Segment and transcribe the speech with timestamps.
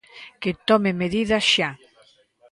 [0.41, 1.69] Que tome medidas xa.